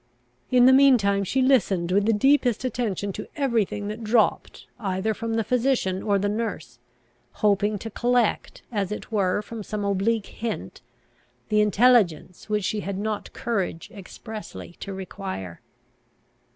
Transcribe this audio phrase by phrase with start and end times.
[0.49, 4.65] In the mean time she listened with the deepest attention to every thing that dropped
[4.79, 6.79] either from the physician or the nurse,
[7.33, 10.81] hoping to collect as it were from some oblique hint,
[11.49, 15.61] the intelligence which she had not courage expressly to require.